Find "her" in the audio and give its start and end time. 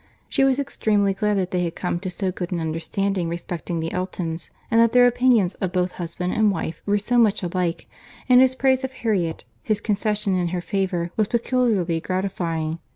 10.47-10.59